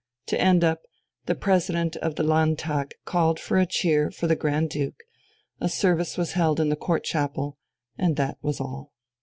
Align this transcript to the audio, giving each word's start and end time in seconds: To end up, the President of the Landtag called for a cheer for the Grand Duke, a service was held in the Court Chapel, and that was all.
To 0.25 0.41
end 0.41 0.63
up, 0.63 0.81
the 1.27 1.35
President 1.35 1.95
of 1.97 2.15
the 2.15 2.23
Landtag 2.23 2.95
called 3.05 3.39
for 3.39 3.59
a 3.59 3.67
cheer 3.67 4.09
for 4.09 4.25
the 4.25 4.35
Grand 4.35 4.71
Duke, 4.71 5.03
a 5.59 5.69
service 5.69 6.17
was 6.17 6.31
held 6.31 6.59
in 6.59 6.69
the 6.69 6.75
Court 6.75 7.03
Chapel, 7.03 7.59
and 7.99 8.15
that 8.15 8.39
was 8.41 8.59
all. 8.59 8.93